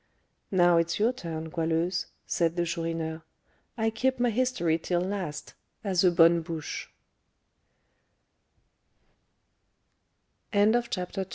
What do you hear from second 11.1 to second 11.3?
III.